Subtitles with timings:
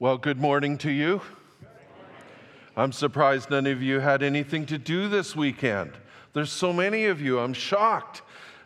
[0.00, 1.20] Well, good morning to you.
[2.74, 5.92] I'm surprised none of you had anything to do this weekend.
[6.32, 7.38] There's so many of you.
[7.38, 8.22] I'm shocked.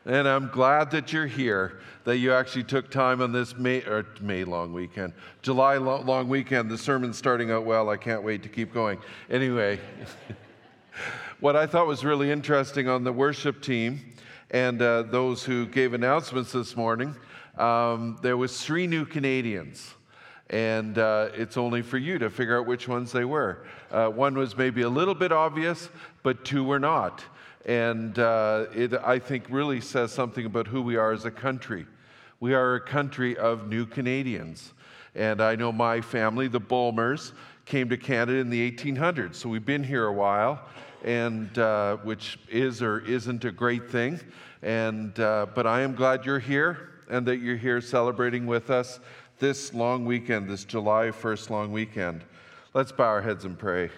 [0.06, 3.82] And I'm glad that you're here, that you actually took time on this May,
[4.20, 5.12] May long weekend,
[5.42, 6.70] July long weekend.
[6.70, 7.90] The sermon's starting out well.
[7.90, 9.01] I can't wait to keep going.
[9.28, 9.80] Anyway,
[11.40, 13.98] what I thought was really interesting on the worship team
[14.53, 17.12] and uh, those who gave announcements this morning,
[17.59, 19.95] um, there was three new Canadians
[20.51, 23.64] and uh, it's only for you to figure out which ones they were.
[23.91, 25.88] Uh, one was maybe a little bit obvious,
[26.23, 27.24] but two were not.
[27.64, 31.87] And uh, it, I think, really says something about who we are as a country.
[32.41, 34.74] We are a country of new Canadians.
[35.15, 37.32] And I know my family, the Bulmers,
[37.65, 39.37] came to Canada in the 1800s.
[39.37, 40.60] So we've been here a while,
[41.02, 44.20] and uh, which is or isn't a great thing.
[44.62, 49.01] And, uh, but I am glad you're here and that you're here celebrating with us
[49.38, 52.24] this long weekend, this July 1st long weekend.
[52.73, 53.91] Let's bow our heads and pray.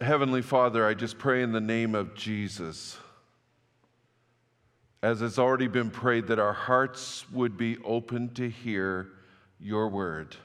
[0.00, 2.98] Heavenly Father, I just pray in the name of Jesus,
[5.02, 9.08] as has already been prayed, that our hearts would be open to hear
[9.58, 10.36] your word.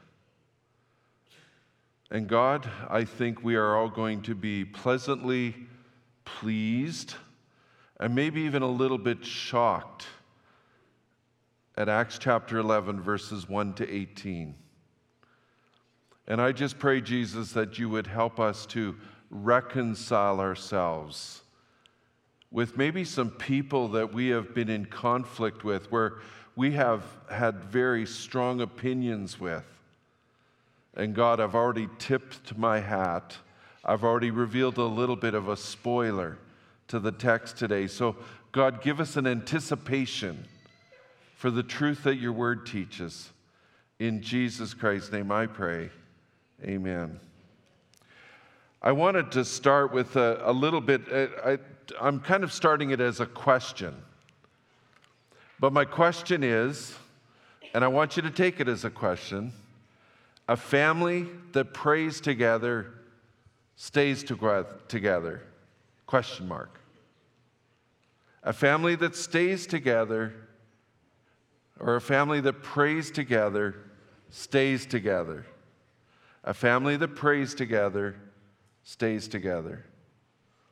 [2.09, 5.55] And God, I think we are all going to be pleasantly
[6.26, 7.16] pleased
[8.00, 10.08] and maybe even a little bit shocked
[11.77, 14.55] at Acts chapter 11, verses 1 to 18.
[16.27, 18.95] And I just pray, Jesus, that you would help us to
[19.30, 21.42] reconcile ourselves
[22.52, 26.16] with maybe some people that we have been in conflict with, where
[26.55, 29.64] we have had very strong opinions with.
[30.95, 33.38] And God, I've already tipped my hat.
[33.86, 36.38] I've already revealed a little bit of a spoiler
[36.89, 37.88] to the text today.
[37.88, 38.17] So,
[38.52, 40.45] God, give us an anticipation
[41.42, 43.31] for the truth that your word teaches.
[43.97, 45.89] In Jesus Christ's name I pray.
[46.64, 47.20] Amen.
[48.80, 51.58] I wanted to start with a, a little bit, uh, I,
[51.99, 53.95] I'm kind of starting it as a question.
[55.60, 56.95] But my question is,
[57.73, 59.52] and I want you to take it as a question
[60.48, 62.94] a family that prays together
[63.77, 65.42] stays together?
[66.05, 66.80] Question mark.
[68.44, 70.36] A family that stays together
[71.81, 73.75] or a family that prays together
[74.30, 75.45] stays together.
[76.43, 78.15] A family that prays together
[78.83, 79.86] stays together.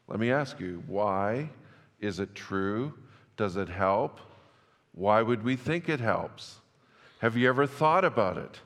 [0.07, 1.49] Let me ask you, why
[1.99, 2.93] is it true?
[3.37, 4.19] Does it help?
[4.93, 6.59] Why would we think it helps?
[7.19, 8.59] Have you ever thought about it?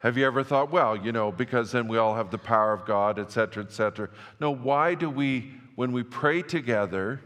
[0.00, 2.84] Have you ever thought, well, you know, because then we all have the power of
[2.84, 4.08] God, et cetera, et cetera?
[4.40, 7.20] No, why do we, when we pray together,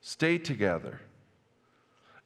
[0.00, 1.00] stay together?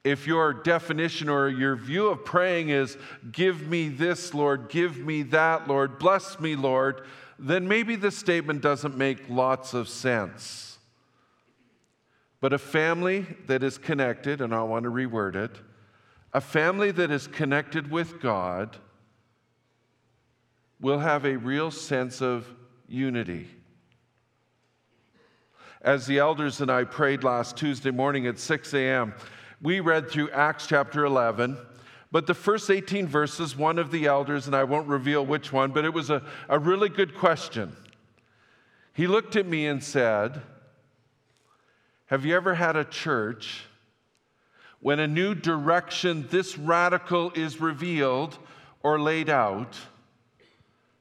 [0.05, 2.99] If your definition or your view of praying is,
[3.33, 7.03] Give me this, Lord, give me that, Lord, bless me, Lord,
[7.39, 10.79] then maybe the statement doesn't make lots of sense.
[12.41, 15.59] But a family that is connected, and I want to reword it,
[16.35, 18.77] a family that is connected with God
[20.81, 22.47] will have a real sense of
[22.87, 23.49] unity.
[25.81, 29.15] As the elders and I prayed last Tuesday morning at 6 a.m.,
[29.65, 31.57] we read through Acts chapter 11.
[32.13, 35.73] But the first 18 verses, one of the elders, and I won't reveal which one,
[35.73, 37.75] but it was a, a really good question.
[38.93, 40.43] He looked at me and said,
[42.07, 43.65] Have you ever had a church
[44.81, 48.37] when a new direction this radical is revealed
[48.83, 49.79] or laid out,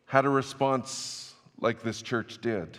[0.05, 2.77] had a response like this church did?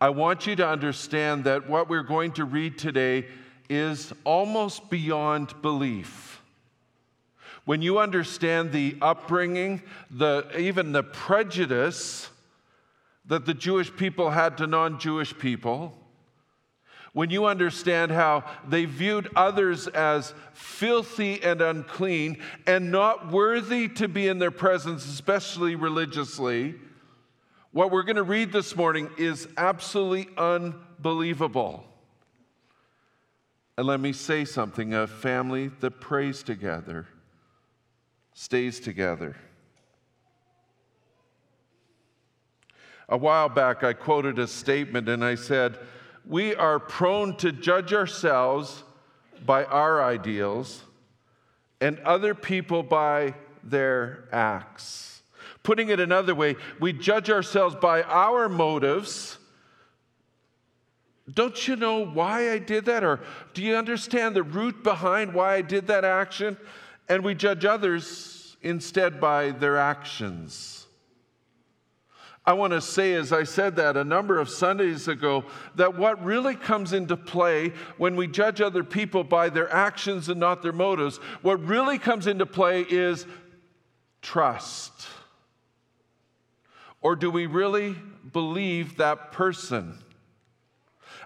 [0.00, 3.26] I want you to understand that what we're going to read today
[3.68, 6.40] is almost beyond belief.
[7.64, 12.28] When you understand the upbringing, the, even the prejudice
[13.26, 15.96] that the Jewish people had to non Jewish people,
[17.14, 24.08] when you understand how they viewed others as filthy and unclean and not worthy to
[24.08, 26.74] be in their presence, especially religiously,
[27.70, 31.84] what we're going to read this morning is absolutely unbelievable.
[33.76, 37.06] And let me say something a family that prays together
[38.34, 39.36] stays together.
[43.08, 45.78] A while back, I quoted a statement and I said,
[46.26, 48.82] We are prone to judge ourselves
[49.46, 50.82] by our ideals
[51.80, 55.22] and other people by their acts.
[55.62, 59.38] Putting it another way, we judge ourselves by our motives
[61.32, 63.02] don't you know why I did that?
[63.02, 63.20] Or
[63.54, 66.56] do you understand the root behind why I did that action?
[67.08, 70.86] and we judge others instead by their actions.
[72.46, 75.44] I want to say, as I said that a number of Sundays ago,
[75.76, 80.38] that what really comes into play when we judge other people by their actions and
[80.38, 83.26] not their motives, what really comes into play is
[84.20, 85.06] trust.
[87.00, 87.96] Or do we really
[88.30, 90.03] believe that person?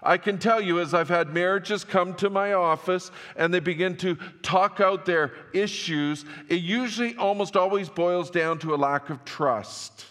[0.01, 3.97] I can tell you, as I've had marriages come to my office and they begin
[3.97, 9.25] to talk out their issues, it usually almost always boils down to a lack of
[9.25, 10.05] trust.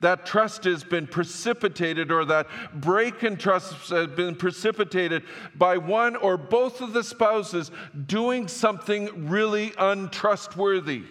[0.00, 5.22] That trust has been precipitated, or that break in trust has been precipitated
[5.54, 7.70] by one or both of the spouses
[8.06, 11.04] doing something really untrustworthy.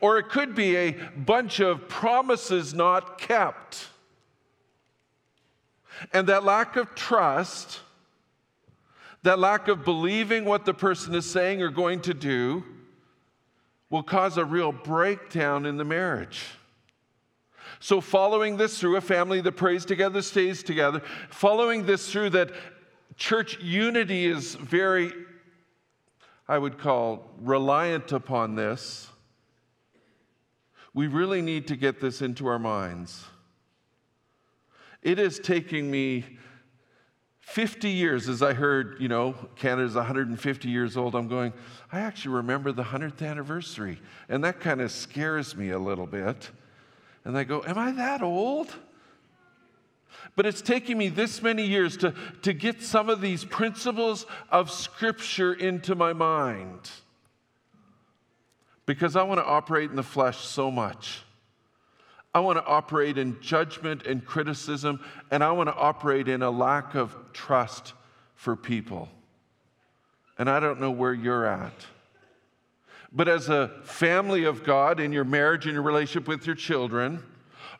[0.00, 3.88] Or it could be a bunch of promises not kept.
[6.12, 7.80] And that lack of trust,
[9.22, 12.64] that lack of believing what the person is saying or going to do,
[13.90, 16.46] will cause a real breakdown in the marriage.
[17.80, 21.02] So, following this through, a family that prays together stays together.
[21.30, 22.50] Following this through, that
[23.16, 25.12] church unity is very,
[26.48, 29.08] I would call, reliant upon this.
[30.94, 33.24] We really need to get this into our minds.
[35.04, 36.24] It is taking me
[37.40, 41.14] 50 years, as I heard, you know, Canada's 150 years old.
[41.14, 41.52] I'm going,
[41.92, 44.00] I actually remember the 100th anniversary.
[44.30, 46.50] And that kind of scares me a little bit.
[47.24, 48.74] And I go, Am I that old?
[50.36, 54.70] But it's taking me this many years to, to get some of these principles of
[54.70, 56.90] Scripture into my mind.
[58.86, 61.23] Because I want to operate in the flesh so much.
[62.34, 65.00] I want to operate in judgment and criticism,
[65.30, 67.92] and I want to operate in a lack of trust
[68.34, 69.08] for people.
[70.36, 71.86] And I don't know where you're at.
[73.12, 77.22] But as a family of God in your marriage and your relationship with your children,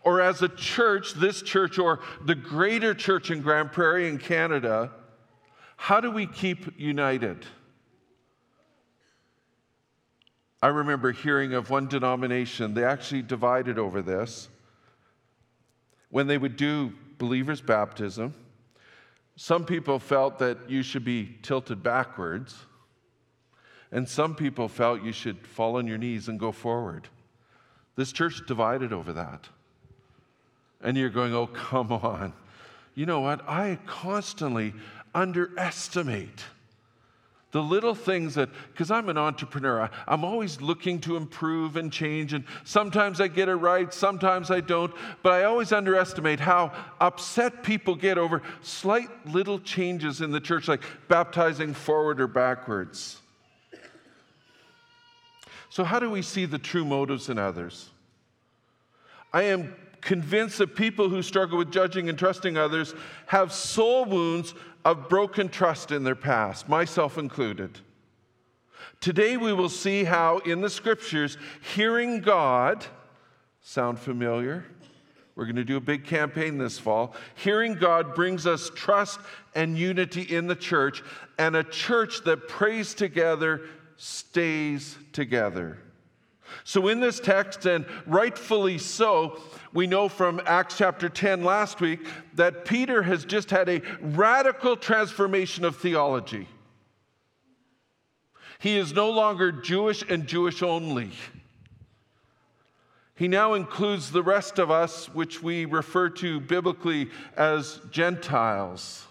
[0.05, 4.93] or as a church, this church or the greater church in Grande Prairie in Canada,
[5.77, 7.45] how do we keep united?
[10.65, 14.49] I remember hearing of one denomination, they actually divided over this.
[16.09, 18.33] When they would do believers' baptism,
[19.37, 22.57] some people felt that you should be tilted backwards,
[23.93, 27.09] and some people felt you should fall on your knees and go forward.
[27.95, 29.47] This church divided over that.
[30.81, 32.33] And you're going, oh, come on.
[32.95, 33.47] You know what?
[33.47, 34.73] I constantly
[35.15, 36.43] underestimate
[37.55, 41.93] the little things that, because I'm an entrepreneur, I, am always looking to improve and
[41.93, 44.93] change, and sometimes I get it right, sometimes I don't,
[45.23, 50.67] but I always underestimate how upset people get over slight little changes in the church,
[50.67, 53.21] like baptizing forward or backwards.
[55.71, 57.89] So, how do we see the true motives in others?
[59.33, 62.95] I am convinced that people who struggle with judging and trusting others
[63.27, 67.79] have soul wounds of broken trust in their past, myself included.
[69.01, 71.37] Today we will see how in the scriptures,
[71.75, 72.85] hearing God,
[73.61, 74.65] sound familiar?
[75.37, 77.15] We're going to do a big campaign this fall.
[77.35, 79.19] Hearing God brings us trust
[79.55, 81.03] and unity in the church,
[81.39, 83.63] and a church that prays together
[83.97, 85.79] stays together.
[86.63, 89.41] So, in this text, and rightfully so,
[89.73, 94.77] we know from Acts chapter 10 last week that Peter has just had a radical
[94.77, 96.47] transformation of theology.
[98.61, 101.11] He is no longer Jewish and Jewish only.
[103.17, 109.07] He now includes the rest of us, which we refer to biblically as Gentiles.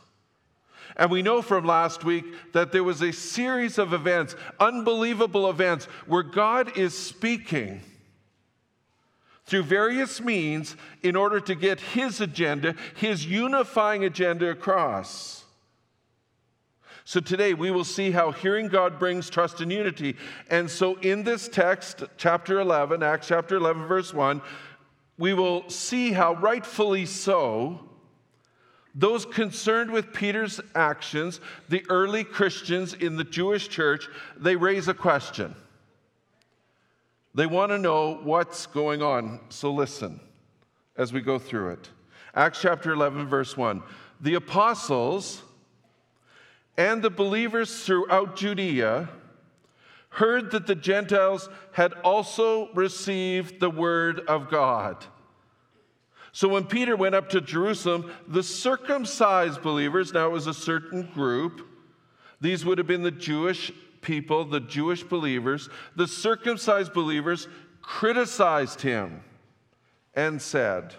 [0.96, 5.86] And we know from last week that there was a series of events, unbelievable events,
[6.06, 7.82] where God is speaking
[9.46, 15.44] through various means in order to get his agenda, his unifying agenda across.
[17.06, 20.16] So today we will see how hearing God brings trust and unity.
[20.50, 24.42] And so in this text, chapter 11, Acts chapter 11, verse 1,
[25.18, 27.90] we will see how rightfully so
[28.96, 34.08] those concerned with Peter's actions, the early Christians in the Jewish church,
[34.38, 35.56] they raise a question.
[37.36, 39.40] They want to know what's going on.
[39.50, 40.20] So listen
[40.96, 41.90] as we go through it.
[42.36, 43.82] Acts chapter 11, verse 1.
[44.22, 45.42] The apostles
[46.78, 49.10] and the believers throughout Judea
[50.10, 55.04] heard that the Gentiles had also received the word of God.
[56.34, 61.04] So when Peter went up to Jerusalem, the circumcised believers, now it was a certain
[61.13, 61.66] group,
[62.42, 63.72] these would have been the Jewish
[64.02, 67.48] people, the Jewish believers, the circumcised believers,
[67.84, 69.22] criticized him
[70.16, 70.96] and said,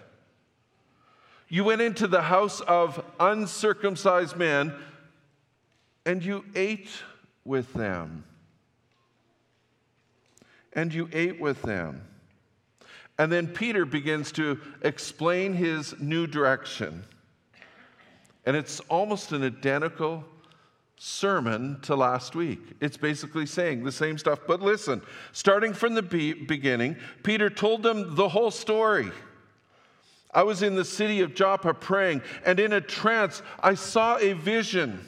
[1.49, 4.73] You went into the house of uncircumcised men
[6.07, 6.91] and you ate
[7.45, 8.25] with them.
[10.73, 12.03] And you ate with them.
[13.19, 17.05] And then Peter begins to explain his new direction.
[18.45, 20.25] And it's almost an identical
[20.97, 22.61] sermon to last week.
[22.81, 24.41] It's basically saying the same stuff.
[24.47, 25.01] But listen,
[25.33, 29.11] starting from the be- beginning, Peter told them the whole story.
[30.33, 34.33] I was in the city of Joppa praying, and in a trance, I saw a
[34.33, 34.99] vision.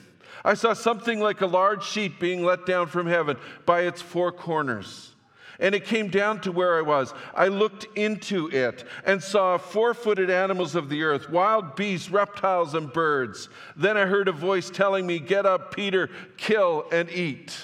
[0.45, 4.31] I saw something like a large sheet being let down from heaven by its four
[4.31, 5.16] corners
[5.59, 7.15] and it came down to where I was.
[7.35, 12.75] I looked into it and saw four footed animals of the earth, wild beasts, reptiles,
[12.75, 13.49] and birds.
[13.77, 17.57] Then I heard a voice telling me, Get up, Peter, kill and eat.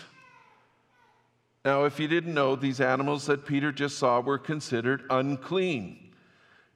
[1.64, 5.98] Now, if you didn't know, these animals that Peter just saw were considered unclean.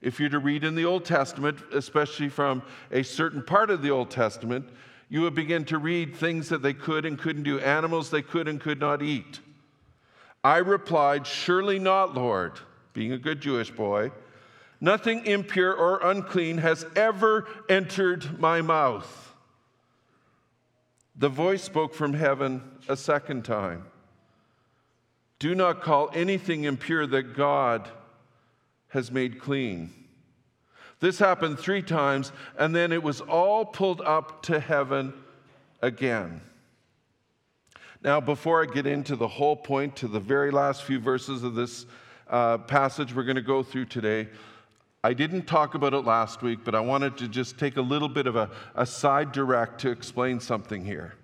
[0.01, 3.91] If you're to read in the Old Testament, especially from a certain part of the
[3.91, 4.69] Old Testament,
[5.09, 8.47] you would begin to read things that they could and couldn't do, animals they could
[8.47, 9.39] and could not eat.
[10.47, 12.53] I replied, Surely not, Lord,
[12.93, 14.13] being a good Jewish boy.
[14.79, 19.35] Nothing impure or unclean has ever entered my mouth.
[21.17, 23.87] The voice spoke from heaven a second time
[25.37, 27.89] Do not call anything impure that God
[28.91, 29.93] has made clean.
[31.01, 35.13] This happened three times, and then it was all pulled up to heaven
[35.81, 36.39] again.
[38.03, 41.55] Now, before I get into the whole point, to the very last few verses of
[41.55, 41.87] this
[42.29, 44.27] uh, passage we're going to go through today,
[45.03, 48.09] I didn't talk about it last week, but I wanted to just take a little
[48.09, 51.15] bit of a, a side direct to explain something here.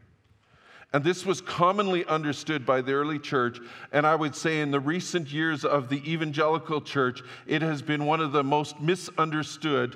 [0.94, 3.60] And this was commonly understood by the early church.
[3.92, 8.06] And I would say in the recent years of the evangelical church, it has been
[8.06, 9.96] one of the most misunderstood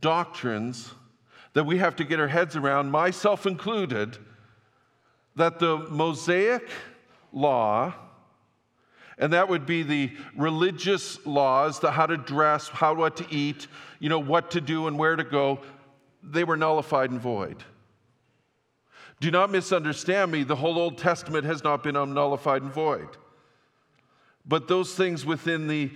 [0.00, 0.94] doctrines
[1.52, 4.18] that we have to get our heads around, myself included,
[5.36, 6.68] that the Mosaic
[7.32, 7.94] law,
[9.18, 13.66] and that would be the religious laws, the how to dress, how what to eat,
[13.98, 15.60] you know, what to do and where to go,
[16.22, 17.62] they were nullified and void.
[19.20, 23.08] Do not misunderstand me, the whole Old Testament has not been nullified and void.
[24.46, 25.90] But those things within the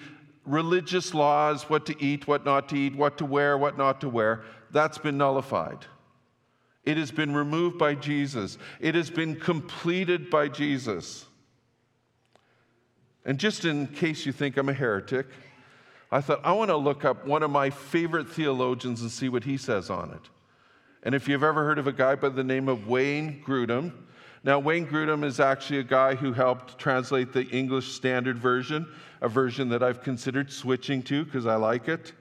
[0.44, 4.08] religious laws, what to eat, what not to eat, what to wear, what not to
[4.10, 5.86] wear, that's been nullified.
[6.84, 8.58] It has been removed by Jesus.
[8.80, 11.24] It has been completed by Jesus.
[13.24, 15.26] And just in case you think I'm a heretic,
[16.12, 19.44] I thought I want to look up one of my favorite theologians and see what
[19.44, 20.28] he says on it.
[21.02, 23.92] And if you've ever heard of a guy by the name of Wayne Grudem,
[24.42, 28.86] now Wayne Grudem is actually a guy who helped translate the English Standard Version,
[29.22, 32.12] a version that I've considered switching to because I like it.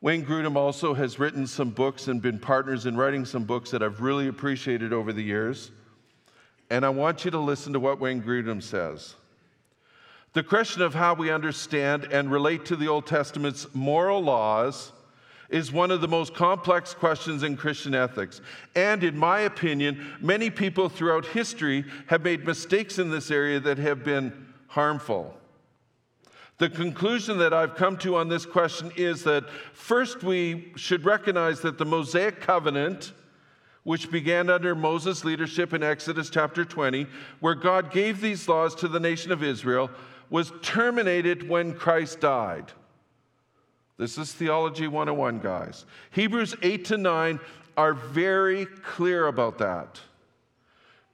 [0.00, 3.82] Wayne Grudem also has written some books and been partners in writing some books that
[3.82, 5.70] I've really appreciated over the years.
[6.70, 9.14] And I want you to listen to what Wayne Grudem says.
[10.34, 14.92] The question of how we understand and relate to the Old Testament's moral laws
[15.48, 18.42] is one of the most complex questions in Christian ethics.
[18.74, 23.78] And in my opinion, many people throughout history have made mistakes in this area that
[23.78, 25.34] have been harmful.
[26.58, 29.44] The conclusion that I've come to on this question is that
[29.74, 33.12] first we should recognize that the Mosaic covenant,
[33.82, 37.06] which began under Moses' leadership in Exodus chapter 20,
[37.40, 39.90] where God gave these laws to the nation of Israel,
[40.30, 42.72] was terminated when Christ died.
[43.98, 45.84] This is Theology 101, guys.
[46.10, 47.40] Hebrews 8 to 9
[47.76, 50.00] are very clear about that.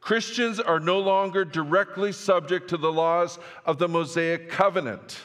[0.01, 5.19] Christians are no longer directly subject to the laws of the Mosaic covenant.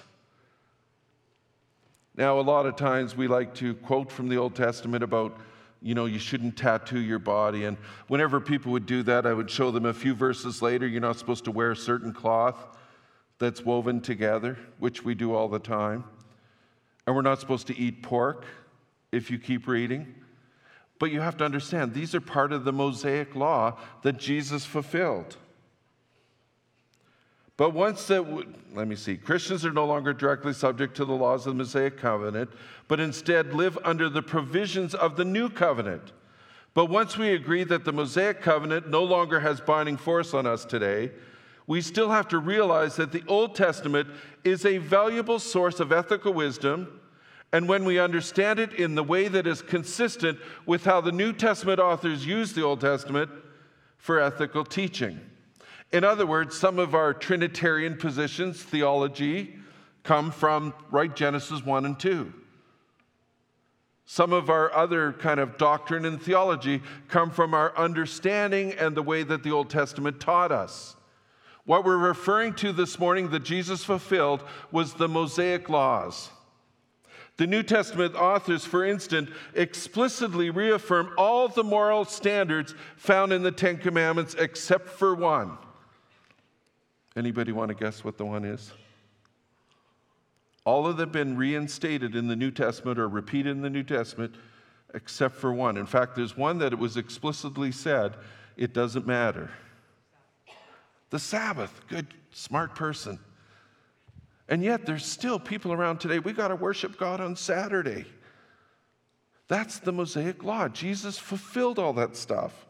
[2.17, 5.37] Now, a lot of times we like to quote from the Old Testament about,
[5.83, 7.65] you know, you shouldn't tattoo your body.
[7.65, 10.99] And whenever people would do that, I would show them a few verses later, you're
[10.99, 12.57] not supposed to wear a certain cloth
[13.37, 16.05] that's woven together, which we do all the time.
[17.05, 18.45] And we're not supposed to eat pork
[19.11, 20.15] if you keep reading.
[20.97, 25.37] But you have to understand, these are part of the Mosaic law that Jesus fulfilled.
[27.57, 28.23] But once that,
[28.75, 31.97] let me see, Christians are no longer directly subject to the laws of the Mosaic
[31.97, 32.51] covenant,
[32.87, 36.13] but instead live under the provisions of the new covenant.
[36.75, 40.63] But once we agree that the Mosaic covenant no longer has binding force on us
[40.63, 41.11] today,
[41.65, 44.07] we still have to realize that the Old Testament
[44.43, 47.01] is a valuable source of ethical wisdom.
[47.51, 50.37] And when we understand it in the way that is consistent
[50.67, 53.31] with how the New Testament authors use the Old Testament
[53.97, 55.19] for ethical teaching.
[55.91, 59.55] In other words, some of our Trinitarian positions, theology,
[60.03, 62.33] come from right Genesis 1 and 2.
[64.05, 69.03] Some of our other kind of doctrine and theology come from our understanding and the
[69.03, 70.95] way that the Old Testament taught us.
[71.65, 76.29] What we're referring to this morning that Jesus fulfilled was the Mosaic laws.
[77.35, 83.51] The New Testament authors, for instance, explicitly reaffirm all the moral standards found in the
[83.51, 85.57] Ten Commandments except for one.
[87.17, 88.71] Anybody want to guess what the one is?
[90.65, 93.83] All of them have been reinstated in the New Testament or repeated in the New
[93.83, 94.35] Testament
[94.93, 95.77] except for one.
[95.77, 98.15] In fact, there's one that it was explicitly said
[98.55, 99.49] it doesn't matter.
[101.09, 103.17] The Sabbath, good, smart person.
[104.47, 108.05] And yet, there's still people around today, we got to worship God on Saturday.
[109.47, 110.67] That's the Mosaic Law.
[110.67, 112.67] Jesus fulfilled all that stuff.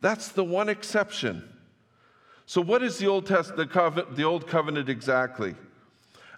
[0.00, 1.48] That's the one exception.
[2.46, 5.54] So, what is the Old, Test, the, covenant, the Old Covenant exactly?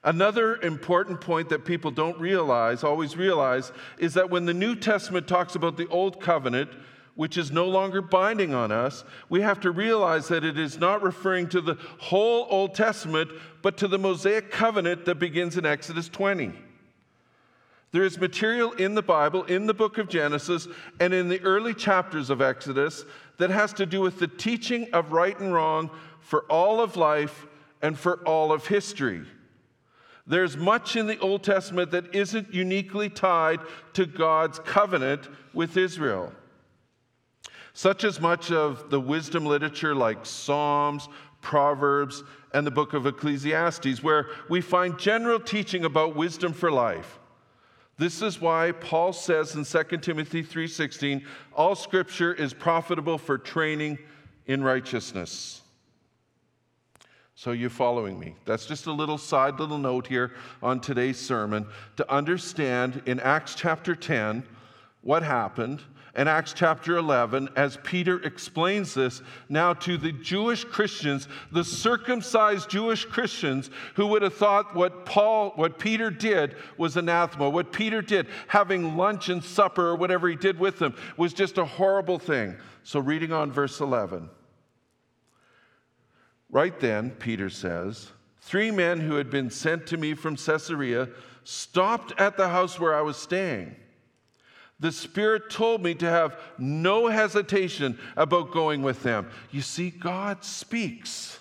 [0.05, 5.27] Another important point that people don't realize, always realize, is that when the New Testament
[5.27, 6.71] talks about the Old Covenant,
[7.17, 11.03] which is no longer binding on us, we have to realize that it is not
[11.03, 13.31] referring to the whole Old Testament,
[13.63, 16.53] but to the Mosaic covenant that begins in Exodus 20.
[17.93, 20.69] There is material in the Bible, in the book of Genesis,
[21.01, 23.05] and in the early chapters of Exodus
[23.38, 25.90] that has to do with the teaching of right and wrong
[26.21, 27.47] for all of life
[27.83, 29.23] and for all of history.
[30.26, 33.61] There's much in the Old Testament that isn't uniquely tied
[33.93, 36.33] to God's covenant with Israel
[37.76, 41.11] such as much of the wisdom literature like Psalms,
[41.43, 42.25] Proverbs,
[42.55, 47.19] and the book of Ecclesiastes, where we find general teaching about wisdom for life.
[47.99, 51.25] This is why Paul says in 2 Timothy 3:16,
[51.55, 53.99] all scripture is profitable for training
[54.47, 55.62] in righteousness.
[57.35, 58.35] So you're following me?
[58.45, 61.66] That's just a little side little note here on today's sermon
[61.97, 64.42] to understand in Acts chapter 10
[65.03, 65.83] what happened
[66.16, 72.70] in Acts chapter 11 as Peter explains this now to the Jewish Christians, the circumcised
[72.70, 77.50] Jewish Christians who would have thought what Paul, what Peter did was anathema.
[77.50, 81.59] What Peter did, having lunch and supper or whatever he did with them, was just
[81.59, 82.57] a horrible thing.
[82.83, 84.31] So, reading on verse 11.
[86.48, 91.09] Right then, Peter says, Three men who had been sent to me from Caesarea
[91.44, 93.76] stopped at the house where I was staying.
[94.79, 99.31] The Spirit told me to have no hesitation about going with them.
[99.51, 101.39] You see, God speaks.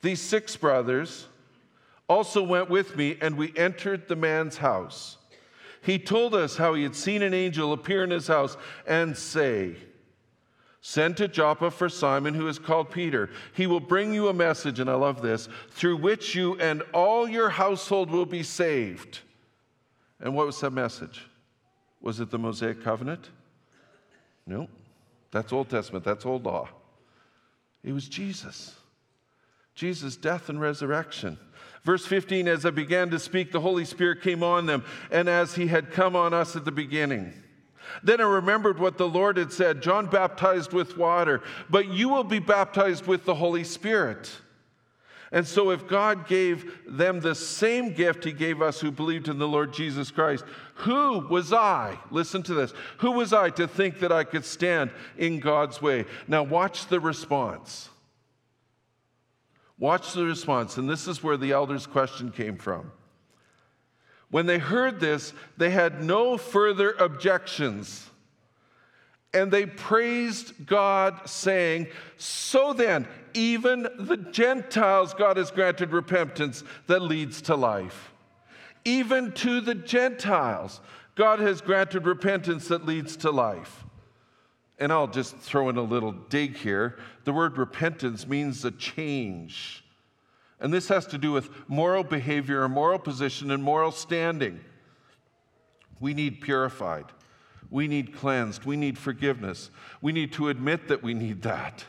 [0.00, 1.26] These six brothers
[2.08, 5.16] also went with me, and we entered the man's house.
[5.82, 8.56] He told us how he had seen an angel appear in his house
[8.86, 9.76] and say,
[10.80, 13.30] Send to Joppa for Simon, who is called Peter.
[13.52, 17.28] He will bring you a message, and I love this, through which you and all
[17.28, 19.20] your household will be saved.
[20.20, 21.26] And what was that message?
[22.00, 23.30] Was it the Mosaic covenant?
[24.46, 24.68] No.
[25.30, 26.68] That's Old Testament, that's Old Law.
[27.84, 28.76] It was Jesus.
[29.74, 31.38] Jesus' death and resurrection.
[31.84, 35.54] Verse 15 As I began to speak, the Holy Spirit came on them, and as
[35.54, 37.32] he had come on us at the beginning.
[38.02, 42.24] Then I remembered what the Lord had said John baptized with water, but you will
[42.24, 44.30] be baptized with the Holy Spirit.
[45.30, 49.38] And so, if God gave them the same gift He gave us who believed in
[49.38, 51.98] the Lord Jesus Christ, who was I?
[52.10, 52.72] Listen to this.
[52.98, 56.06] Who was I to think that I could stand in God's way?
[56.26, 57.90] Now, watch the response.
[59.78, 60.78] Watch the response.
[60.78, 62.90] And this is where the elder's question came from.
[64.30, 68.10] When they heard this, they had no further objections.
[69.34, 73.06] And they praised God, saying, So then,
[73.38, 78.12] even the Gentiles, God has granted repentance that leads to life.
[78.84, 80.80] Even to the Gentiles,
[81.14, 83.84] God has granted repentance that leads to life.
[84.80, 86.98] And I'll just throw in a little dig here.
[87.24, 89.84] The word repentance means a change.
[90.60, 94.58] And this has to do with moral behavior, and moral position, and moral standing.
[96.00, 97.06] We need purified.
[97.70, 98.64] We need cleansed.
[98.64, 99.70] We need forgiveness.
[100.02, 101.84] We need to admit that we need that.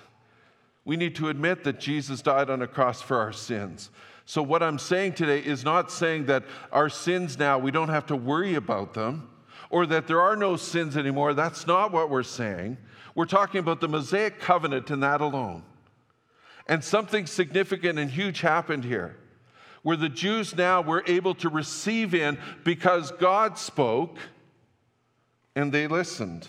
[0.90, 3.92] We need to admit that Jesus died on a cross for our sins.
[4.26, 8.08] So, what I'm saying today is not saying that our sins now, we don't have
[8.08, 9.30] to worry about them,
[9.70, 11.36] or that there are no sins anymore.
[11.36, 12.80] That's not what we're saying.
[13.14, 15.62] We're talking about the Mosaic covenant and that alone.
[16.66, 19.16] And something significant and huge happened here,
[19.84, 24.18] where the Jews now were able to receive in because God spoke
[25.56, 26.48] and they listened.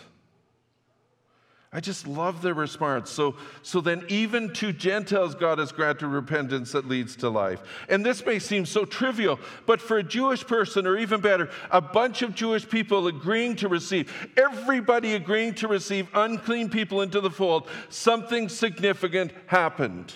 [1.72, 3.10] I just love the response.
[3.10, 7.62] So, so then, even to Gentiles, God has granted repentance that leads to life.
[7.88, 11.80] And this may seem so trivial, but for a Jewish person, or even better, a
[11.80, 17.30] bunch of Jewish people agreeing to receive, everybody agreeing to receive unclean people into the
[17.30, 20.12] fold, something significant happened.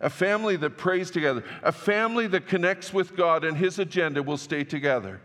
[0.00, 4.38] A family that prays together, a family that connects with God and His agenda will
[4.38, 5.20] stay together.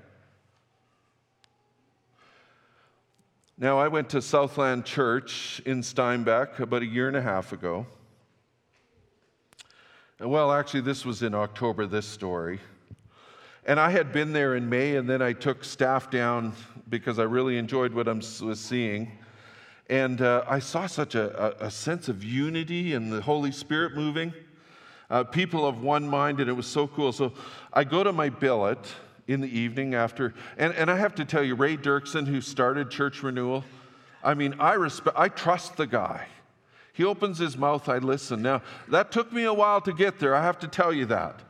[3.60, 7.88] Now, I went to Southland Church in Steinbach about a year and a half ago.
[10.20, 12.60] Well, actually, this was in October, this story.
[13.66, 16.54] And I had been there in May, and then I took staff down
[16.88, 19.18] because I really enjoyed what I was seeing.
[19.90, 24.36] And uh, I saw such a, a, sense of unity and the Holy Spirit moving.
[25.10, 27.12] Uh, people of one mind, and it was so cool.
[27.12, 27.34] So
[27.74, 28.78] I go to my billet
[29.28, 30.34] in the evening after.
[30.58, 33.64] And, and I have to tell you, Ray Dirksen, who started Church Renewal,
[34.24, 36.28] I mean, I, respect, I trust the guy.
[36.94, 38.42] He opens his mouth, I listen.
[38.42, 41.42] Now, that took me a while to get there, I have to tell you that.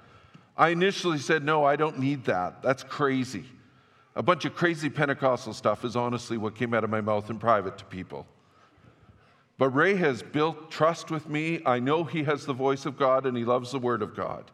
[0.58, 2.62] I initially said, no, I don't need that.
[2.64, 3.46] That's crazy.
[4.16, 7.38] A bunch of crazy Pentecostal stuff is honestly what came out of my mouth in
[7.38, 8.26] private to people.
[9.60, 11.62] But Ray has built trust with me.
[11.66, 14.52] I know he has the voice of God and he loves the Word of God.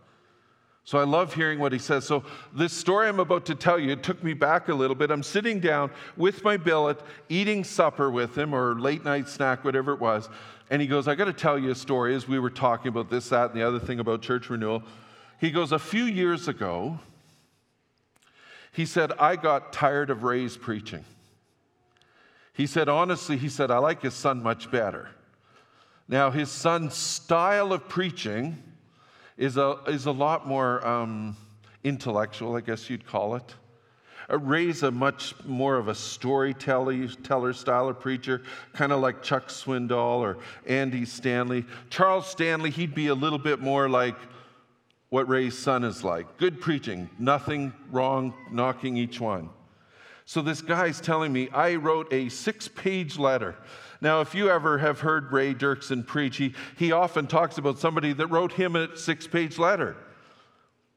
[0.85, 2.05] So I love hearing what he says.
[2.05, 5.11] So, this story I'm about to tell you, it took me back a little bit.
[5.11, 9.93] I'm sitting down with my billet, eating supper with him, or late night snack, whatever
[9.93, 10.27] it was.
[10.69, 13.09] And he goes, I got to tell you a story as we were talking about
[13.09, 14.83] this, that, and the other thing about church renewal.
[15.39, 16.99] He goes, A few years ago,
[18.73, 21.05] he said, I got tired of Ray's preaching.
[22.53, 25.09] He said, honestly, he said, I like his son much better.
[26.07, 28.61] Now, his son's style of preaching,
[29.37, 31.35] is a, is a lot more um,
[31.83, 33.55] intellectual, I guess you'd call it.
[34.31, 38.41] Uh, Ray's a much more of a storyteller style of preacher,
[38.73, 41.65] kind of like Chuck Swindoll or Andy Stanley.
[41.89, 44.15] Charles Stanley, he'd be a little bit more like
[45.09, 46.37] what Ray's son is like.
[46.37, 49.49] Good preaching, nothing wrong, knocking each one.
[50.25, 53.55] So this guy's telling me I wrote a six page letter
[54.03, 58.11] now, if you ever have heard Ray Dirksen preach, he, he often talks about somebody
[58.11, 59.95] that wrote him a six page letter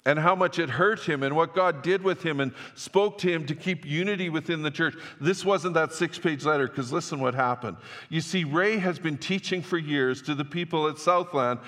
[0.05, 3.33] and how much it hurt him and what God did with him and spoke to
[3.33, 4.97] him to keep unity within the church.
[5.21, 7.77] This wasn't that six page letter because listen what happened.
[8.09, 11.61] You see, Ray has been teaching for years to the people at Southland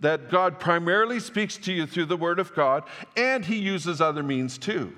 [0.00, 2.84] that God primarily speaks to you through the Word of God
[3.18, 4.94] and he uses other means too.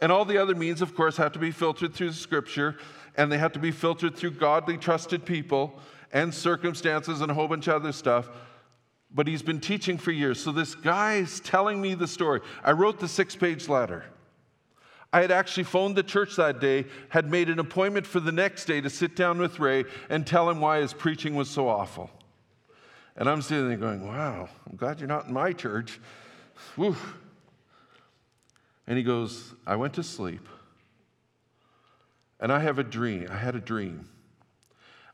[0.00, 2.78] And all the other means, of course, have to be filtered through the Scripture
[3.20, 5.78] and they have to be filtered through godly, trusted people
[6.10, 8.30] and circumstances and a whole bunch of other stuff.
[9.10, 10.42] But he's been teaching for years.
[10.42, 12.40] So this guy's telling me the story.
[12.64, 14.06] I wrote the six page letter.
[15.12, 18.64] I had actually phoned the church that day, had made an appointment for the next
[18.64, 22.08] day to sit down with Ray and tell him why his preaching was so awful.
[23.16, 26.00] And I'm sitting there going, wow, I'm glad you're not in my church.
[26.76, 26.96] Whew.
[28.86, 30.48] And he goes, I went to sleep.
[32.40, 33.28] And I have a dream.
[33.30, 34.08] I had a dream.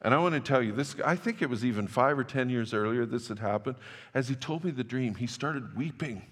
[0.02, 2.48] And I want to tell you this, I think it was even five or 10
[2.48, 3.76] years earlier this had happened.
[4.14, 6.22] As he told me the dream, he started weeping.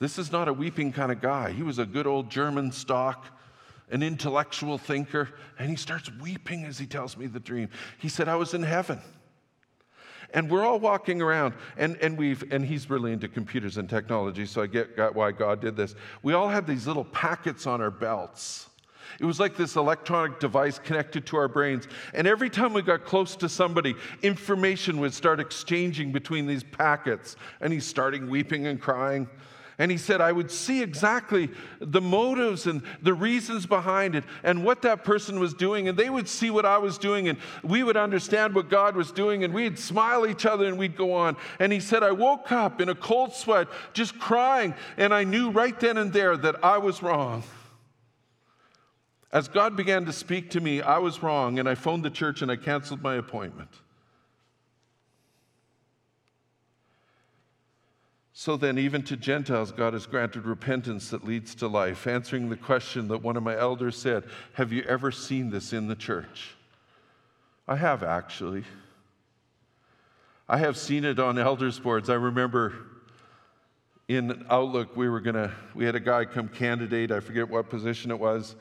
[0.00, 1.52] This is not a weeping kind of guy.
[1.52, 3.26] He was a good old German stock,
[3.90, 7.68] an intellectual thinker, and he starts weeping as he tells me the dream.
[7.98, 9.00] He said, I was in heaven.
[10.34, 14.46] And we're all walking around, and, and we've, and he's really into computers and technology,
[14.46, 15.94] so I get got why God did this.
[16.22, 18.70] We all have these little packets on our belts
[19.20, 21.88] it was like this electronic device connected to our brains.
[22.14, 27.36] And every time we got close to somebody, information would start exchanging between these packets.
[27.60, 29.28] And he's starting weeping and crying.
[29.78, 34.64] And he said, I would see exactly the motives and the reasons behind it and
[34.64, 35.88] what that person was doing.
[35.88, 37.28] And they would see what I was doing.
[37.28, 39.44] And we would understand what God was doing.
[39.44, 41.36] And we'd smile each other and we'd go on.
[41.58, 44.74] And he said, I woke up in a cold sweat, just crying.
[44.98, 47.42] And I knew right then and there that I was wrong.
[49.32, 52.42] As God began to speak to me, I was wrong, and I phoned the church
[52.42, 53.70] and I canceled my appointment.
[58.34, 62.56] So then, even to Gentiles, God has granted repentance that leads to life, answering the
[62.56, 66.54] question that one of my elders said Have you ever seen this in the church?
[67.68, 68.64] I have actually.
[70.48, 72.10] I have seen it on elders' boards.
[72.10, 72.74] I remember
[74.08, 78.10] in Outlook, we were gonna, we had a guy come candidate, I forget what position
[78.10, 78.56] it was.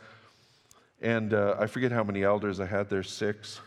[1.02, 3.60] And uh, I forget how many elders I had there, six.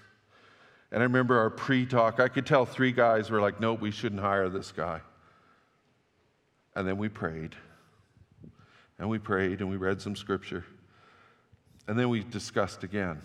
[0.92, 3.90] And I remember our pre talk, I could tell three guys were like, nope, we
[3.90, 5.00] shouldn't hire this guy.
[6.76, 7.56] And then we prayed.
[8.98, 10.64] And we prayed and we read some scripture.
[11.88, 13.20] And then we discussed again.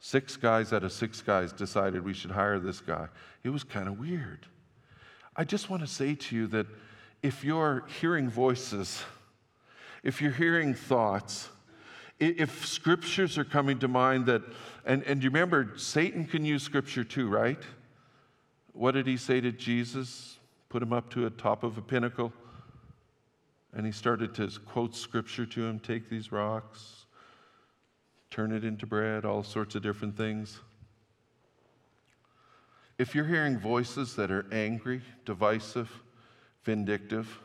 [0.00, 3.06] Six guys out of six guys decided we should hire this guy.
[3.44, 4.46] It was kind of weird.
[5.36, 6.66] I just want to say to you that
[7.22, 9.02] if you're hearing voices,
[10.02, 11.48] if you're hearing thoughts,
[12.20, 14.42] if scriptures are coming to mind that,
[14.84, 17.60] and, and you remember, Satan can use scripture too, right?
[18.74, 20.36] What did he say to Jesus?
[20.68, 22.32] Put him up to the top of a pinnacle.
[23.72, 27.06] And he started to quote scripture to him take these rocks,
[28.30, 30.60] turn it into bread, all sorts of different things.
[32.98, 35.90] If you're hearing voices that are angry, divisive,
[36.64, 37.40] vindictive,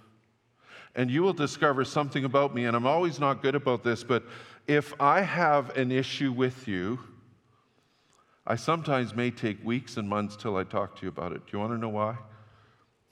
[0.95, 4.23] and you will discover something about me, and I'm always not good about this, but
[4.67, 6.99] if I have an issue with you,
[8.47, 11.45] I sometimes may take weeks and months till I talk to you about it.
[11.45, 12.17] Do you want to know why?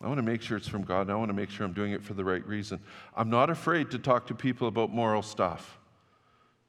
[0.01, 1.73] I want to make sure it's from God, and I want to make sure I'm
[1.73, 2.79] doing it for the right reason.
[3.15, 5.79] I'm not afraid to talk to people about moral stuff.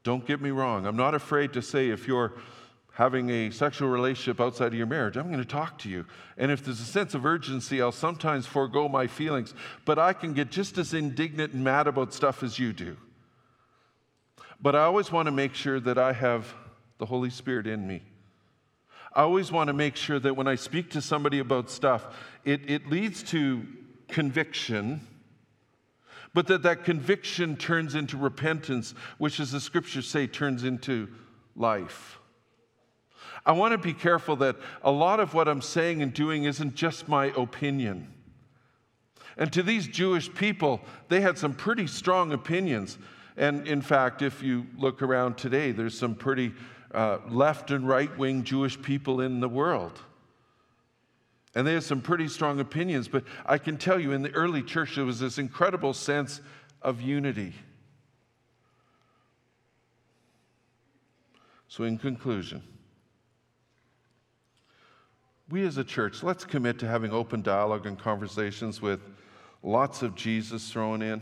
[0.03, 0.85] Don't get me wrong.
[0.85, 2.33] I'm not afraid to say if you're
[2.93, 6.05] having a sexual relationship outside of your marriage, I'm going to talk to you.
[6.37, 10.33] And if there's a sense of urgency, I'll sometimes forego my feelings, but I can
[10.33, 12.95] get just as indignant and mad about stuff as you do.
[14.65, 16.51] But I always want to make sure that I have
[16.97, 18.01] the Holy Spirit in me.
[19.13, 22.07] I always want to make sure that when I speak to somebody about stuff,
[22.43, 23.63] it, it leads to
[24.07, 25.01] conviction
[26.33, 31.09] but that that conviction turns into repentance, which, as the scriptures say, turns into
[31.55, 32.19] life.
[33.45, 36.73] I want to be careful that a lot of what I'm saying and doing isn't
[36.73, 38.11] just my opinion.
[39.37, 42.97] And to these Jewish people, they had some pretty strong opinions.
[43.37, 46.53] And in fact, if you look around today, there's some pretty
[46.93, 49.99] uh, left and right wing Jewish people in the world.
[51.53, 54.61] And they have some pretty strong opinions, but I can tell you in the early
[54.61, 56.41] church, there was this incredible sense
[56.81, 57.53] of unity.
[61.67, 62.61] So, in conclusion,
[65.49, 69.01] we as a church, let's commit to having open dialogue and conversations with
[69.61, 71.21] lots of Jesus thrown in.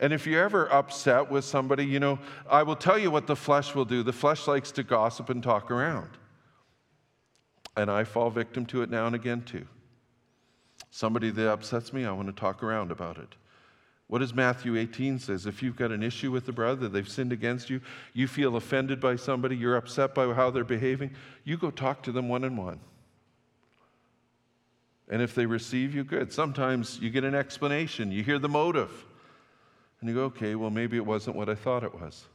[0.00, 3.34] And if you're ever upset with somebody, you know, I will tell you what the
[3.34, 4.02] flesh will do.
[4.02, 6.10] The flesh likes to gossip and talk around.
[7.76, 9.66] And I fall victim to it now and again too.
[10.90, 13.34] Somebody that upsets me, I want to talk around about it.
[14.06, 15.46] What does Matthew 18 says?
[15.46, 17.80] If you've got an issue with the brother, they've sinned against you,
[18.14, 21.10] you feel offended by somebody, you're upset by how they're behaving,
[21.44, 22.80] you go talk to them one on one.
[25.10, 26.32] And if they receive you, good.
[26.32, 29.04] Sometimes you get an explanation, you hear the motive,
[30.00, 32.26] and you go, okay, well, maybe it wasn't what I thought it was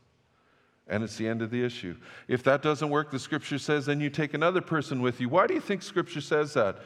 [0.88, 1.96] and it's the end of the issue.
[2.28, 5.30] If that doesn't work, the scripture says, then you take another person with you.
[5.30, 6.78] Why do you think scripture says that?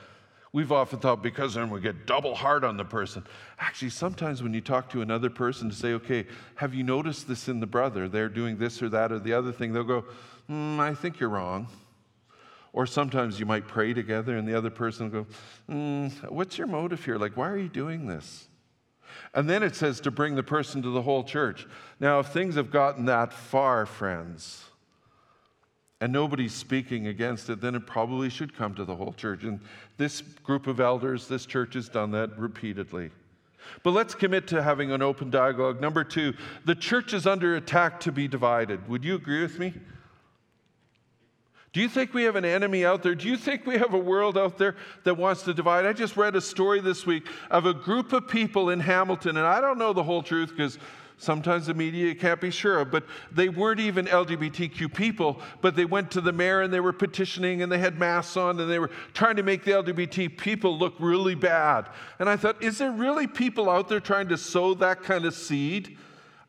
[0.53, 3.25] We've often thought because then we get double hard on the person.
[3.59, 7.47] Actually, sometimes when you talk to another person to say, okay, have you noticed this
[7.47, 8.07] in the brother?
[8.07, 9.73] They're doing this or that or the other thing.
[9.73, 10.05] They'll go,
[10.49, 11.67] mm, I think you're wrong.
[12.71, 15.29] Or sometimes you might pray together and the other person will go,
[15.69, 17.17] mm, What's your motive here?
[17.17, 18.47] Like, why are you doing this?
[19.33, 21.65] And then it says to bring the person to the whole church.
[21.99, 24.63] Now, if things have gotten that far, friends,
[25.99, 29.43] and nobody's speaking against it, then it probably should come to the whole church.
[29.43, 29.59] And
[29.97, 33.09] this group of elders, this church has done that repeatedly.
[33.83, 35.81] But let's commit to having an open dialogue.
[35.81, 36.33] Number two,
[36.65, 38.87] the church is under attack to be divided.
[38.87, 39.73] Would you agree with me?
[41.77, 43.13] Do you think we have an enemy out there?
[43.13, 45.85] Do you think we have a world out there that wants to divide?
[45.85, 49.45] I just read a story this week of a group of people in Hamilton, and
[49.45, 50.79] I don't know the whole truth because
[51.19, 55.85] sometimes the media can't be sure of, but they weren't even LGBTQ people, but they
[55.85, 58.79] went to the mayor and they were petitioning and they had masks on and they
[58.79, 61.89] were trying to make the LGBT people look really bad.
[62.17, 65.35] And I thought, is there really people out there trying to sow that kind of
[65.35, 65.95] seed?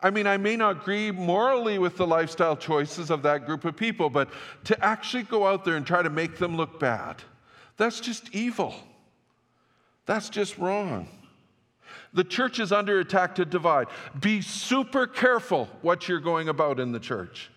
[0.01, 3.77] I mean, I may not agree morally with the lifestyle choices of that group of
[3.77, 4.29] people, but
[4.65, 7.17] to actually go out there and try to make them look bad,
[7.77, 8.75] that's just evil.
[10.07, 11.09] That's just wrong.
[12.13, 13.89] The church is under attack to divide.
[14.19, 17.51] Be super careful what you're going about in the church.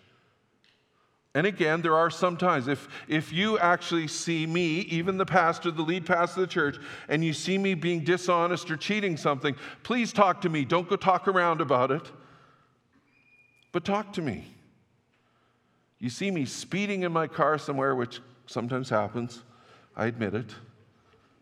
[1.34, 5.70] And again, there are some times, if, if you actually see me, even the pastor,
[5.70, 6.76] the lead pastor of the church,
[7.08, 10.64] and you see me being dishonest or cheating something, please talk to me.
[10.66, 12.10] Don't go talk around about it
[13.72, 14.46] but talk to me.
[15.98, 19.42] You see me speeding in my car somewhere, which sometimes happens.
[19.96, 20.54] I admit it.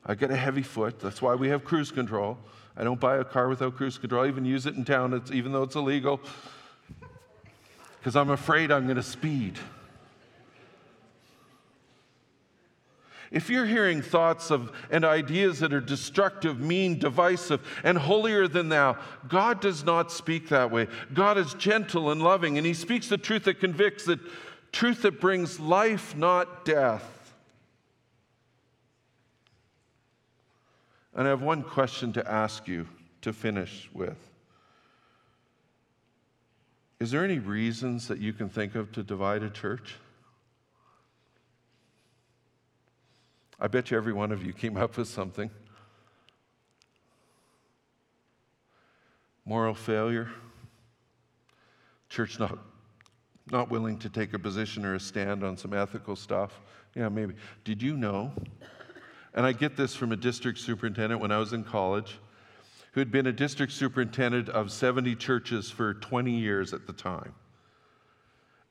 [0.04, 1.00] I get a heavy foot.
[1.00, 2.38] That's why we have cruise control.
[2.76, 4.24] I don't buy a car without cruise control.
[4.24, 6.20] I even use it in town, it's, even though it's illegal,
[7.98, 9.58] because I'm afraid I'm going to speed.
[13.30, 18.68] If you're hearing thoughts of and ideas that are destructive, mean, divisive, and holier than
[18.68, 18.96] thou,
[19.28, 20.88] God does not speak that way.
[21.14, 24.18] God is gentle and loving, and He speaks the truth that convicts, the
[24.72, 27.32] truth that brings life, not death.
[31.14, 32.88] And I have one question to ask you
[33.22, 34.16] to finish with.
[36.98, 39.94] Is there any reasons that you can think of to divide a church?
[43.60, 45.50] I bet you every one of you came up with something.
[49.44, 50.30] Moral failure,
[52.08, 52.58] church not,
[53.50, 56.58] not willing to take a position or a stand on some ethical stuff.
[56.94, 57.34] Yeah, maybe.
[57.64, 58.32] Did you know?
[59.34, 62.18] And I get this from a district superintendent when I was in college,
[62.92, 67.34] who had been a district superintendent of 70 churches for 20 years at the time.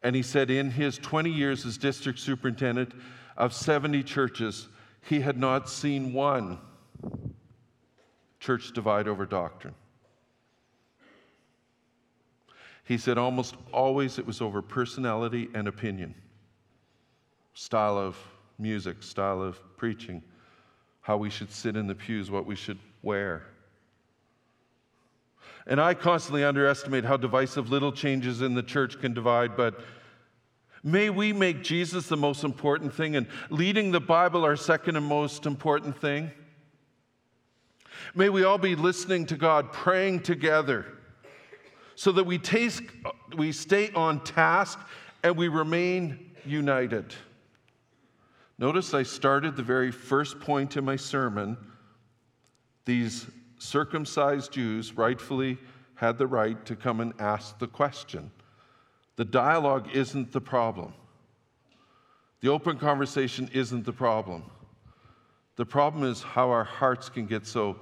[0.01, 2.93] And he said, in his 20 years as district superintendent
[3.37, 4.67] of 70 churches,
[5.01, 6.59] he had not seen one
[8.39, 9.75] church divide over doctrine.
[12.83, 16.15] He said almost always it was over personality and opinion,
[17.53, 18.17] style of
[18.57, 20.23] music, style of preaching,
[21.01, 23.43] how we should sit in the pews, what we should wear.
[25.67, 29.79] And I constantly underestimate how divisive little changes in the church can divide, but
[30.83, 35.05] May we make Jesus the most important thing and leading the Bible our second and
[35.05, 36.31] most important thing.
[38.15, 40.85] May we all be listening to God, praying together,
[41.95, 42.81] so that we, taste,
[43.35, 44.79] we stay on task
[45.21, 47.13] and we remain united.
[48.57, 51.57] Notice I started the very first point in my sermon.
[52.85, 55.57] These circumcised Jews rightfully
[55.95, 58.31] had the right to come and ask the question
[59.19, 60.93] the dialogue isn't the problem.
[62.39, 64.45] The open conversation isn't the problem.
[65.57, 67.75] The problem is how our hearts can get so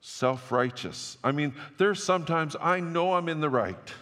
[0.00, 1.18] self righteous.
[1.22, 3.92] I mean, there's sometimes I know I'm in the right.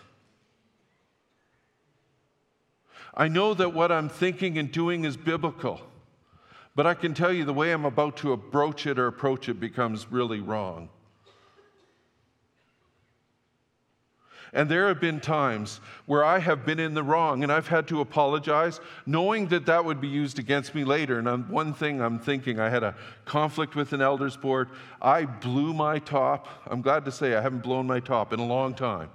[3.13, 5.81] I know that what I'm thinking and doing is biblical,
[6.77, 9.59] but I can tell you the way I'm about to approach it or approach it
[9.59, 10.91] becomes really wrong.
[14.53, 17.87] And there have been times where I have been in the wrong and I've had
[17.89, 21.19] to apologize, knowing that that would be used against me later.
[21.19, 24.69] And I'm, one thing I'm thinking I had a conflict with an elders board.
[25.03, 26.49] I blew my top.
[26.67, 29.11] I'm glad to say I haven't blown my top in a long time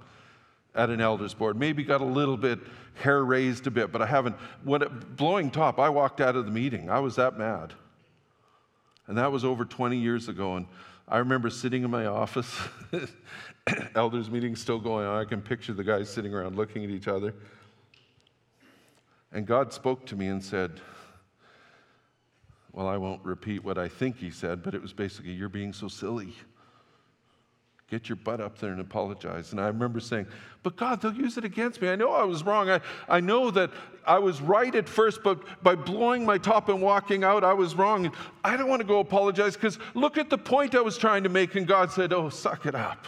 [0.74, 1.56] at an elders board.
[1.56, 2.58] Maybe got a little bit
[2.94, 4.36] hair raised a bit, but I haven't.
[4.62, 6.90] When it, blowing top, I walked out of the meeting.
[6.90, 7.72] I was that mad.
[9.06, 10.56] And that was over 20 years ago.
[10.56, 10.66] And
[11.06, 12.58] I remember sitting in my office
[13.94, 15.20] elders meeting still going on.
[15.20, 17.34] I can picture the guys sitting around looking at each other.
[19.30, 20.80] And God spoke to me and said,
[22.72, 25.72] Well, I won't repeat what I think He said, but it was basically, You're being
[25.74, 26.34] so silly.
[27.94, 29.52] Get your butt up there and apologize.
[29.52, 30.26] And I remember saying,
[30.64, 31.88] But God, they'll use it against me.
[31.88, 32.68] I know I was wrong.
[32.68, 33.70] I, I know that
[34.04, 37.76] I was right at first, but by blowing my top and walking out, I was
[37.76, 38.10] wrong.
[38.42, 41.28] I don't want to go apologize because look at the point I was trying to
[41.28, 41.54] make.
[41.54, 43.06] And God said, Oh, suck it up.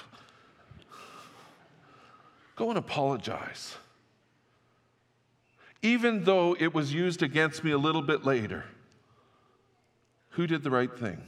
[2.55, 3.75] Go and apologize.
[5.83, 8.67] Even though it was used against me a little bit later,
[10.29, 11.25] who did the right thing?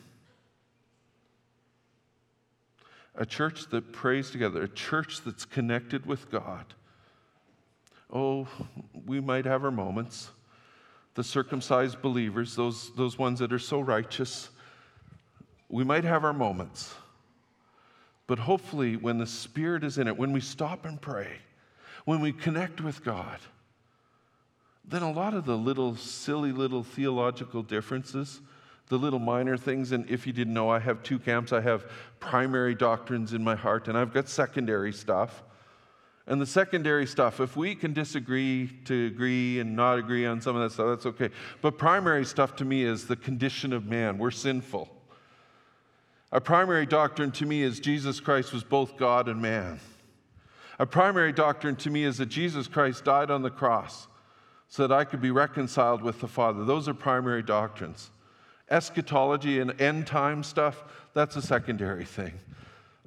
[3.19, 6.65] A church that prays together, a church that's connected with God.
[8.13, 8.49] Oh,
[9.07, 10.31] we might have our moments.
[11.15, 14.51] The circumcised believers, those, those ones that are so righteous,
[15.69, 16.95] we might have our moments.
[18.29, 21.39] But hopefully, when the Spirit is in it, when we stop and pray,
[22.05, 23.39] when we connect with God,
[24.85, 28.41] then a lot of the little silly little theological differences,
[28.89, 31.53] the little minor things, and if you didn't know, I have two camps.
[31.53, 31.87] I have
[32.21, 35.43] primary doctrines in my heart, and I've got secondary stuff.
[36.27, 40.57] And the secondary stuff, if we can disagree to agree and not agree on some
[40.57, 41.31] of that stuff, that's okay.
[41.63, 44.19] But primary stuff to me is the condition of man.
[44.19, 44.91] We're sinful.
[46.31, 49.81] A primary doctrine to me is Jesus Christ was both God and man.
[50.79, 54.07] A primary doctrine to me is that Jesus Christ died on the cross
[54.69, 56.65] so that I could be reconciled with the Father.
[56.65, 58.11] Those are primary doctrines.
[58.71, 62.33] Eschatology and end time stuff, that's a secondary thing.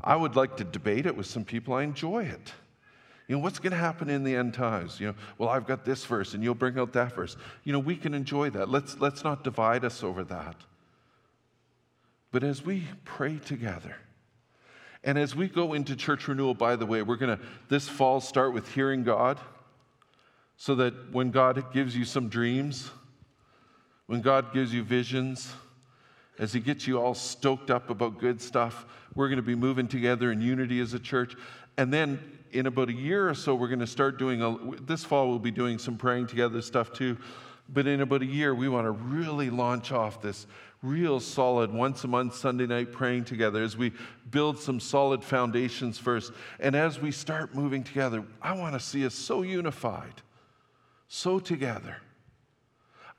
[0.03, 1.73] I would like to debate it with some people.
[1.73, 2.53] I enjoy it.
[3.27, 4.99] You know, what's going to happen in the end times?
[4.99, 7.37] You know, well, I've got this verse and you'll bring out that verse.
[7.63, 8.69] You know, we can enjoy that.
[8.69, 10.55] Let's, let's not divide us over that.
[12.31, 13.95] But as we pray together,
[15.03, 18.21] and as we go into church renewal, by the way, we're going to this fall
[18.21, 19.39] start with hearing God
[20.57, 22.91] so that when God gives you some dreams,
[24.07, 25.53] When God gives you visions,
[26.39, 28.85] as He gets you all stoked up about good stuff,
[29.15, 31.35] we're going to be moving together in unity as a church.
[31.77, 32.19] And then
[32.51, 35.39] in about a year or so, we're going to start doing, a, this fall, we'll
[35.39, 37.17] be doing some praying together stuff too.
[37.69, 40.45] But in about a year, we want to really launch off this
[40.83, 43.93] real solid once a month Sunday night praying together as we
[44.31, 46.33] build some solid foundations first.
[46.59, 50.21] And as we start moving together, I want to see us so unified,
[51.07, 51.97] so together.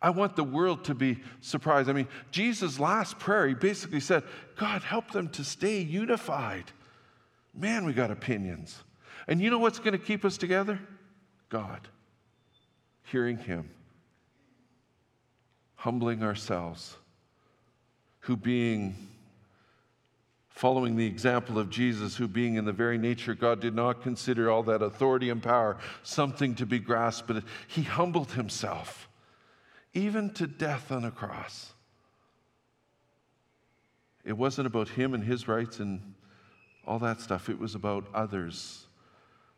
[0.03, 1.89] I want the world to be surprised.
[1.89, 4.25] I mean, Jesus' last prayer, he basically said,
[4.57, 6.65] God, help them to stay unified.
[7.55, 8.83] Man, we got opinions.
[9.29, 10.81] And you know what's going to keep us together?
[11.49, 11.87] God.
[13.05, 13.71] Hearing Him,
[15.77, 16.97] humbling ourselves,
[18.21, 18.97] who being
[20.49, 24.51] following the example of Jesus, who being in the very nature God did not consider
[24.51, 29.09] all that authority and power something to be grasped, but he humbled himself,
[29.95, 31.73] even to death on a cross.
[34.25, 36.15] It wasn't about him and his rights and
[36.87, 38.87] all that stuff, it was about others.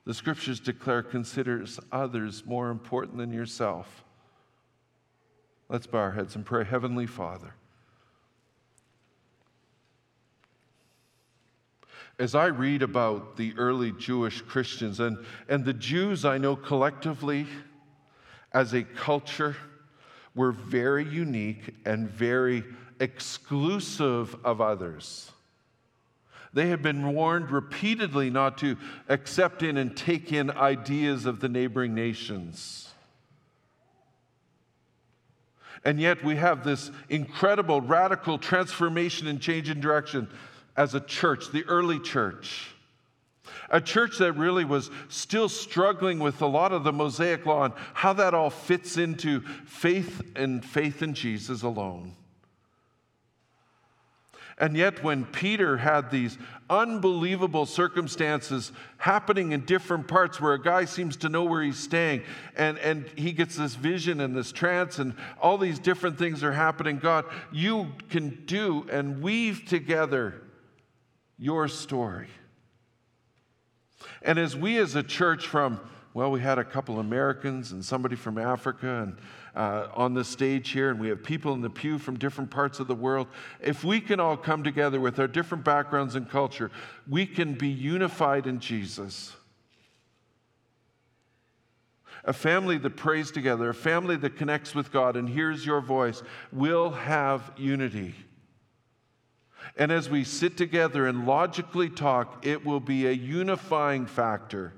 [0.05, 4.05] The scriptures declare considers others more important than yourself.
[5.71, 6.65] Let's bow our heads and pray.
[6.65, 7.55] Heavenly Father,
[12.19, 17.47] as I read about the early Jewish Christians and, and the Jews I know collectively
[18.53, 19.57] as a culture
[20.35, 22.65] were very unique and very
[23.01, 25.31] exclusive of others.
[26.53, 28.77] They had been warned repeatedly not to
[29.09, 32.91] accept in and take in ideas of the neighboring nations.
[35.85, 40.29] And yet we have this incredible radical transformation and change in direction
[40.77, 42.74] as a church, the early church.
[43.71, 47.75] A church that really was still struggling with a lot of the Mosaic law and
[47.95, 52.17] how that all fits into faith and faith in Jesus alone.
[54.57, 56.39] And yet, when Peter had these
[56.71, 62.23] unbelievable circumstances happening in different parts where a guy seems to know where he's staying,
[62.57, 66.53] and, and he gets this vision and this trance, and all these different things are
[66.53, 70.41] happening, God, you can do and weave together
[71.37, 72.29] your story.
[74.23, 75.81] And as we as a church from,
[76.15, 79.17] well, we had a couple Americans and somebody from Africa and
[79.57, 82.81] uh, on the stage here, and we have people in the pew from different parts
[82.81, 83.29] of the world.
[83.61, 86.71] If we can all come together with our different backgrounds and culture,
[87.09, 89.35] we can be unified in Jesus.
[92.25, 96.23] A family that prays together, a family that connects with God and hears your voice,
[96.53, 98.15] will have unity.
[99.77, 104.73] And as we sit together and logically talk, it will be a unifying factor.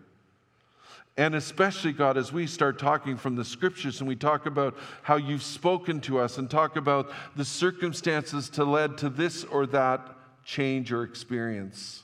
[1.18, 5.16] And especially, God, as we start talking from the scriptures and we talk about how
[5.16, 10.14] you've spoken to us and talk about the circumstances to led to this or that
[10.44, 12.02] change or experience.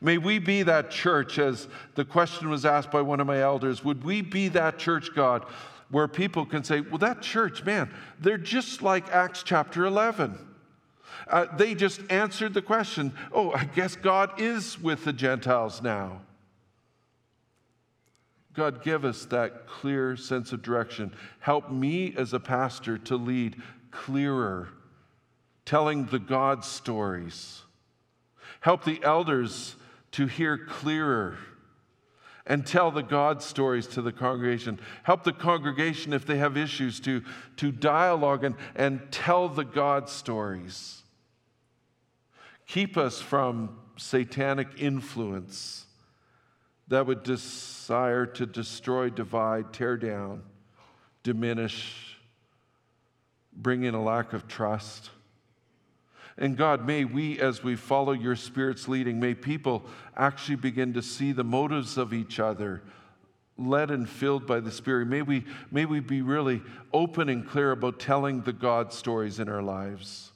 [0.00, 3.84] May we be that church, as the question was asked by one of my elders,
[3.84, 5.44] would we be that church, God,
[5.90, 10.38] where people can say, well, that church, man, they're just like Acts chapter 11.
[11.32, 16.20] Uh, they just answered the question oh, I guess God is with the Gentiles now.
[18.54, 21.14] God, give us that clear sense of direction.
[21.40, 23.56] Help me as a pastor to lead
[23.90, 24.68] clearer,
[25.64, 27.62] telling the God stories.
[28.60, 29.76] Help the elders
[30.12, 31.38] to hear clearer
[32.46, 34.78] and tell the God stories to the congregation.
[35.04, 37.22] Help the congregation, if they have issues, to,
[37.56, 41.01] to dialogue and, and tell the God stories.
[42.66, 45.86] Keep us from satanic influence
[46.88, 50.42] that would desire to destroy, divide, tear down,
[51.22, 52.18] diminish,
[53.52, 55.10] bring in a lack of trust.
[56.38, 59.84] And God, may we, as we follow your Spirit's leading, may people
[60.16, 62.82] actually begin to see the motives of each other,
[63.58, 65.08] led and filled by the Spirit.
[65.08, 69.48] May we, may we be really open and clear about telling the God stories in
[69.48, 70.31] our lives.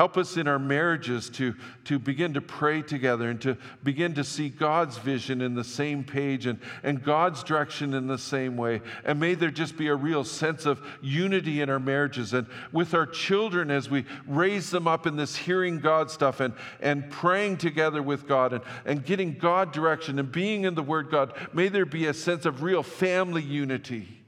[0.00, 4.24] Help us in our marriages to, to begin to pray together and to begin to
[4.24, 8.80] see God's vision in the same page and, and God's direction in the same way.
[9.04, 12.94] And may there just be a real sense of unity in our marriages and with
[12.94, 17.58] our children as we raise them up in this hearing God stuff and, and praying
[17.58, 21.34] together with God and, and getting God direction and being in the Word God.
[21.52, 24.19] May there be a sense of real family unity.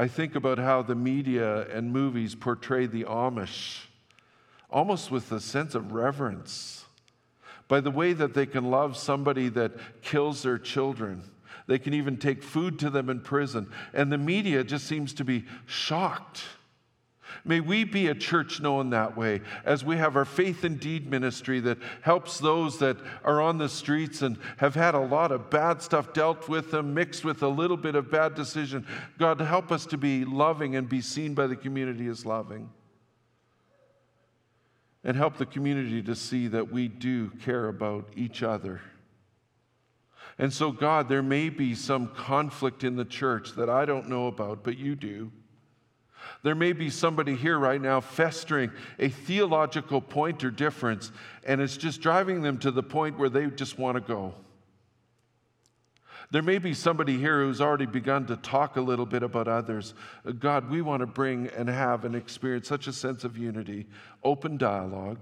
[0.00, 3.80] I think about how the media and movies portray the Amish,
[4.70, 6.86] almost with a sense of reverence,
[7.68, 11.24] by the way that they can love somebody that kills their children.
[11.66, 13.70] They can even take food to them in prison.
[13.92, 16.44] And the media just seems to be shocked.
[17.44, 21.10] May we be a church known that way as we have our faith and deed
[21.10, 25.50] ministry that helps those that are on the streets and have had a lot of
[25.50, 28.86] bad stuff dealt with them, mixed with a little bit of bad decision.
[29.18, 32.70] God, help us to be loving and be seen by the community as loving.
[35.02, 38.82] And help the community to see that we do care about each other.
[40.38, 44.26] And so, God, there may be some conflict in the church that I don't know
[44.26, 45.32] about, but you do.
[46.42, 51.12] There may be somebody here right now festering a theological point or difference,
[51.44, 54.34] and it's just driving them to the point where they just want to go.
[56.30, 59.94] There may be somebody here who's already begun to talk a little bit about others.
[60.24, 63.86] Uh, God, we want to bring and have and experience such a sense of unity,
[64.22, 65.18] open dialogue,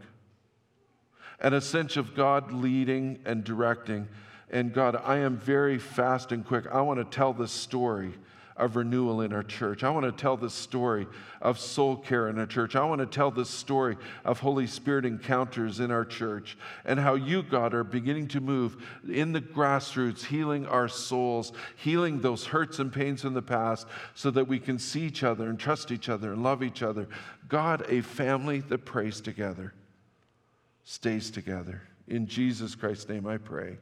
[1.40, 4.06] and a sense of God leading and directing.
[4.50, 6.66] And God, I am very fast and quick.
[6.70, 8.12] I want to tell this story
[8.58, 9.84] of renewal in our church.
[9.84, 11.06] I want to tell the story
[11.40, 12.74] of soul care in our church.
[12.74, 17.14] I want to tell the story of Holy Spirit encounters in our church and how
[17.14, 22.80] you, God, are beginning to move in the grassroots, healing our souls, healing those hurts
[22.80, 26.08] and pains in the past so that we can see each other and trust each
[26.08, 27.08] other and love each other.
[27.48, 29.72] God, a family that prays together,
[30.84, 31.82] stays together.
[32.08, 33.78] In Jesus Christ's name I pray.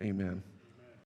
[0.00, 0.42] Amen.